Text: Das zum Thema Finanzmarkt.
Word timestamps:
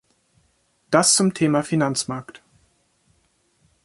Das 0.89 1.13
zum 1.13 1.35
Thema 1.35 1.61
Finanzmarkt. 1.61 2.41